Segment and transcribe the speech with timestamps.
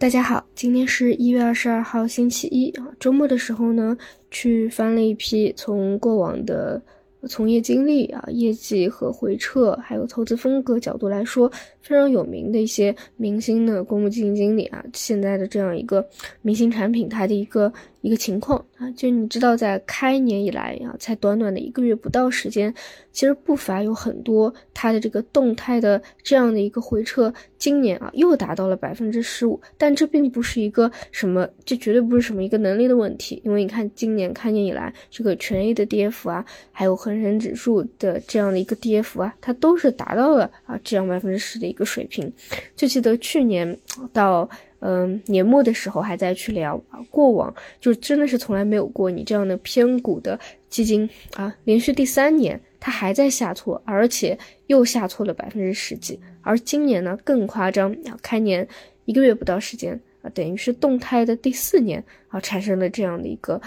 [0.00, 2.88] 大家好，今天是一月二十二号，星期一啊。
[2.98, 3.94] 周末的时候呢，
[4.30, 6.80] 去翻了一批从过往的
[7.28, 11.52] 从业经历啊、业绩和回撤，还有投资风格角度来说，
[11.82, 16.02] 非常有名的一些明星的公募基金经理啊，现在的这样一个
[16.40, 17.70] 明星产品，它的一个。
[18.00, 22.74] 一个情况啊，就你知道，在开年以来啊，才短短的一个月不到时间，
[23.12, 27.32] 其实不乏有很多它的这个动态的这样的一个回撤。
[27.58, 42.32] 今年啊，又达到了百分之十五，但这并不是一个什么，这绝对不是什么一个能力的问题，因为你看今年开年以来，这个全 A 的跌幅啊，还有恒生指数的这样的一个跌幅啊，它都是达到了啊这样百分之十的一个水平。
[42.74, 43.78] 就记得去年
[44.10, 44.48] 到。
[44.80, 58.66] 嗯，年末的时候还在去聊啊，过往就真的是从来没有过你这样的偏股的基金啊，连续第三年它还在下挫，而且又下挫了百分之十几，而今年呢更夸张啊，开年
[59.04, 63.60] 一个月不到时间啊，等于是动态的第四年啊，产生了这样的一个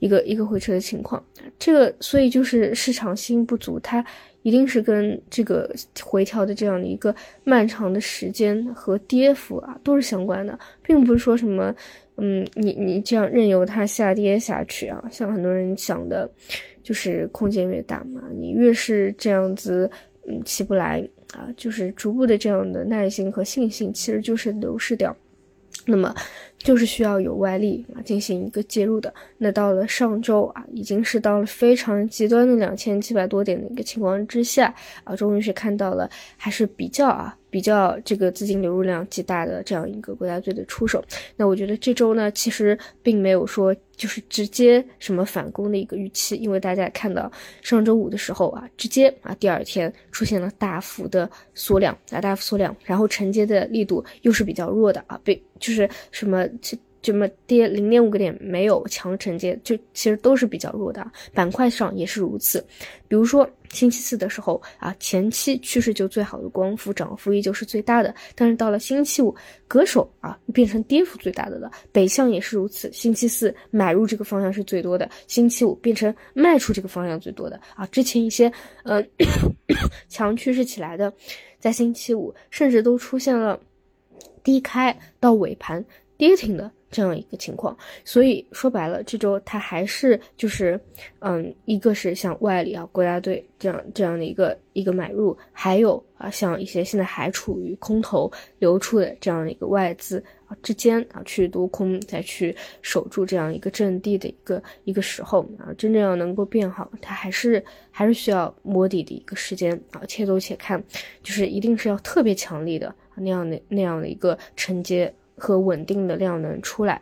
[0.00, 1.24] 一个一个回撤的情况，
[1.58, 4.04] 这个所以就是市场信心不足，它。
[4.42, 5.70] 一定是跟这个
[6.02, 11.74] 回调的这样的一个漫长的时间和跌幅啊，都是相关的，并不是说什么，
[12.16, 16.26] 嗯，你你这样任由它下跌下去啊，像很多人想的，
[16.82, 19.90] 就是空间越大嘛，你越是这样子，
[20.26, 25.14] 嗯，起不来啊，就是逐步的这样的耐心和信心，其实就是流失掉。
[25.86, 26.14] 那么，
[26.58, 29.12] 就是需要有外力啊进行一个介入的。
[29.38, 37.36] 那到了上周啊，已经是到了非常极端的两千七百多点的一个情况之下啊，终于是看到了还是比较啊。
[37.50, 56.48] 比较这个资金流入量极大的这样一个国家队的出手，那我觉得这周呢，其实并没有说就是直接什么反攻的一个预期，因为大家看到上周五的时候啊，直接啊第二天出现了大幅的缩量啊，大幅缩量，然后承接的力度又是比较弱的啊，被就是什么。
[57.02, 61.10] 这么跌零点五个点，没有强承接，就其实都是比较弱的。
[61.32, 62.64] 板块上也是如此，
[63.08, 69.34] 比如说星期四的时候啊，前期趋势就最好的光伏涨幅依旧是最大的，但是到了星期五，
[69.66, 71.70] 隔手啊变成跌幅最大的了。
[71.90, 77.86] 北向也是如此，星期四买入这个方向是最多的，星期五变成卖出这个方向最多的啊。
[77.86, 78.52] 之前一些
[78.84, 79.04] 嗯
[80.08, 81.12] 强趋势起来的，
[81.58, 83.58] 在星期五甚至都出现了
[84.42, 85.84] 低开到尾盘
[86.20, 86.70] 跌停的。
[86.92, 90.76] 这样一个情况，所以说白了，这周它还是就是，
[91.20, 102.52] 嗯，一个是像外力啊，国家队这样这样的一个一个买入，还有啊，像一些现在还处于空头流出的这样的一个外资啊之间啊去多空再去
[102.82, 110.82] 守住这样一个阵地的一个一个时候啊，真正要能够变好，它还是还是需要摸底的一个时间啊，且走且看，
[111.22, 115.14] 就是一定是要特别强力的那样的那样的一个承接。
[115.40, 117.00] 和稳定的量能出来，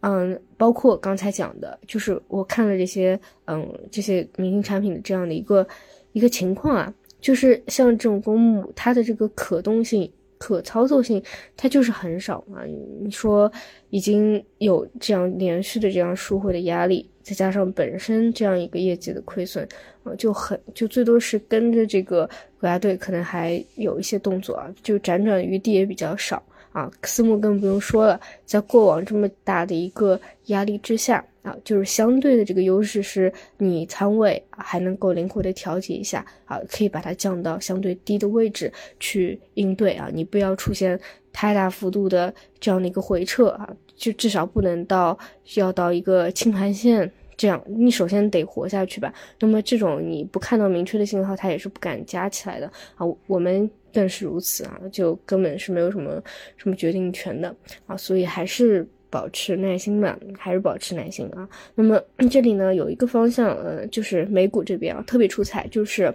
[0.00, 5.66] 嗯，包括刚才讲的，就是我看了这些，嗯，这些明星产品的这样的一个
[6.12, 11.22] 一个情况啊，就是像这种公募，它的这个可动性、可操作性，
[11.56, 12.62] 它就是很少嘛。
[13.00, 13.50] 你说
[13.90, 19.66] 已经有这样连续的这样赎回的压力，再加上本身这样一个业绩的亏损，
[20.04, 22.28] 啊，就很就最多是跟着这个
[22.60, 26.42] 国家队可能还有一些动作啊，就辗转余地也比较少。
[26.72, 40.98] 啊，私募更不用说了，在过往这么大的一个压力之下啊，就是相对的这个优势是你仓位还能够灵活的调节一下啊，可以把它降到相对低的位置去应对啊，你不要出现
[41.32, 45.18] 太大幅度的这样的一个回撤啊，就至少不能到
[45.54, 47.10] 要到一个清盘线。
[47.42, 49.12] 这样，你首先得活下去吧。
[49.40, 53.04] 那么这种你不看到明确的信号，它也是不敢加起来的啊。
[53.26, 56.22] 我们更是如此啊，就根本是没有什么
[56.56, 57.52] 什么决定权的
[57.84, 57.96] 啊。
[57.96, 61.48] 所以还是保持耐心吧，还是保持耐心啊。
[61.74, 66.14] 那么 这里呢，有一个方向，呃，就是美股这边啊，特别出彩，就是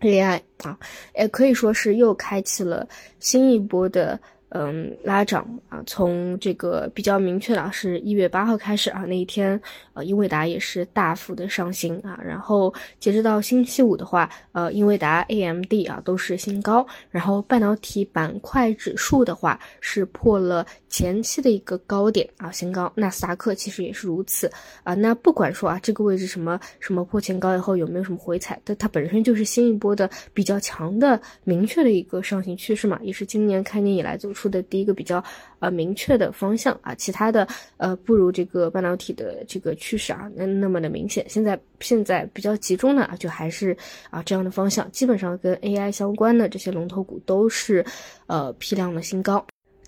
[0.00, 0.78] AI 啊，
[1.16, 2.86] 也可以说是又开启了
[3.18, 4.20] 新一波的。
[4.56, 9.60] 嗯，拉涨啊，从这个比较明确的是一月八号开始啊，那一天，
[9.94, 24.48] 呃，英伟达也是大幅的上行啊，然后截止到星期五的话，呃，英伟达、AMD 啊都是新高，然后半导体板块指数的话是破了前期的一个高点啊，新高，纳斯达克其实也是如此
[24.84, 34.43] 啊，那不管说啊这个位置什么什么破前高以后有没有什么回踩，但它本身就是新一波的比较强的明确的一个上行趋势嘛，也是今年开年以来走出。
[34.44, 35.24] 出的第一个比较
[35.58, 37.48] 呃明确的方向啊，其他的
[37.78, 41.24] 呃不如这个半导体的这个趋势啊那那么的明显。
[41.28, 43.74] 现在现在比较集中的啊，就还是
[44.10, 47.82] 啊这样的方向，基本上跟 AI 相关的这些龙头股都是
[48.26, 49.44] 呃批量的新高。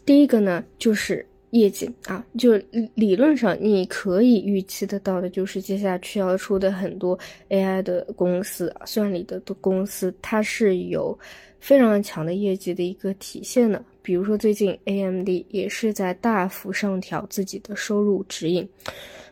[0.07, 2.61] 第一个呢就是业绩啊，就
[2.95, 11.19] 理论上你可以预期得到的，就是接下去要出的很多 AI 的公司、算力的公司，它是有
[11.61, 13.83] 非常强的业绩的一个体现的。
[14.03, 18.69] 比如说最近 AMD 也是在大幅上调自己的收入指引。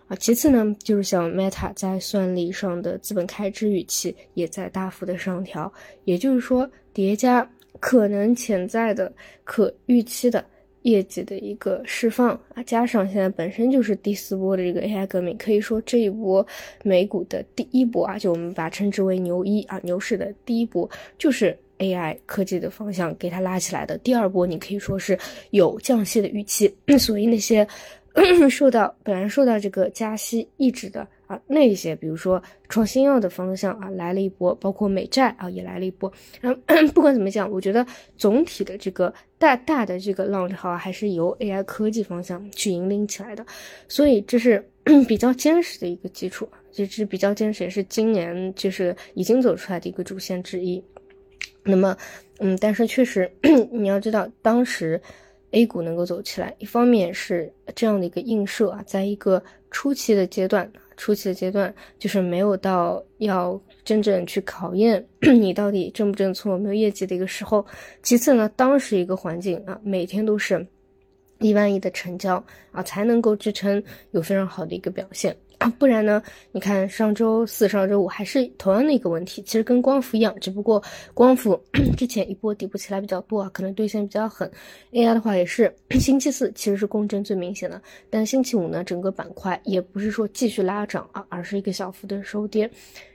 [0.06, 5.72] 啊，其次呢，就是像 Meta 在算力上的资本开支预期也在大幅的上调，
[6.04, 7.48] 也就是说，叠加
[7.80, 9.10] 可能潜在的
[9.44, 10.44] 可预期的
[10.84, 16.46] 业绩的一个释放啊，加上现在本身就是第四波的这个 AI 革命，可以说这一波
[16.82, 20.88] 美股的第一波啊，就我们把称之为牛一啊，牛市的第一波
[21.18, 25.18] 就是 AI 科技的方向给它拉起来的，第二波你可以说是
[25.50, 27.66] 有降息的预期， 所以那些。
[28.48, 36.12] 受到本来受到这个加息抑制的啊那些，比如说创新药的方向啊来了一波，包括美债啊也来了一波。
[36.40, 36.60] 然后
[36.92, 37.86] 不管怎么讲，我觉得
[38.16, 43.44] 总体的这个大大的这个浪潮还是由 AI 科技方向去引领起来的，
[43.88, 44.64] 所以这是
[45.08, 50.82] 比较坚实的一个基础，就是比较坚实，也是今年就是已经走出来的一个主线之一。
[51.62, 51.96] 那么，
[52.38, 53.30] 嗯，但是确实
[53.72, 55.00] 你要知道当时。
[55.56, 67.64] A 股能够走起来，一方面是这样的一个映射啊，在一个初期的阶段，初期的阶段就是没有到要真正去考验 你到底正不正错、没有业绩的一个时候。
[68.02, 70.66] 其次呢，当时一个环境啊，每天都是
[71.40, 72.42] 一万亿的成交
[72.72, 73.82] 啊，才能够支撑
[74.12, 75.36] 有非常好的一个表现。
[75.70, 76.22] 不然呢？
[76.52, 80.82] 你看上周四、上周五还是同样的一个问题，其实跟光伏一样，只不过
[81.12, 81.60] 光伏
[81.96, 84.50] 之前一波底部起来比较多啊，可能兑现比较狠。
[84.92, 87.80] AI 的话也是， 星期四其实是共振最明显的，
[88.10, 92.70] 但星期五呢，整个板块也不是说继续拉涨啊，而是一个小幅的收跌。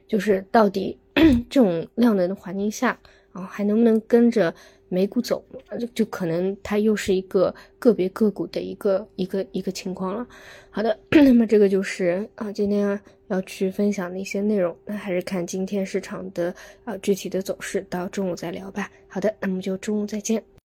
[0.08, 0.98] 就是到底
[1.50, 2.98] 这种量能的环境下
[3.32, 4.54] 啊，还能不能跟着？
[4.90, 5.44] 美股走，
[5.80, 10.28] 就就可能它又是一个个别个股的一个一个一个情况了。
[10.70, 14.76] 好的， 那么这个就是啊，今天要去分享的一些内容。
[14.86, 16.54] 那还是看今天市场的
[16.84, 18.92] 啊具体的走势，到中午再聊吧。
[19.08, 20.44] 好的，那么就中午再见。